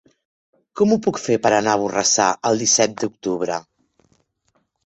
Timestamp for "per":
1.43-1.51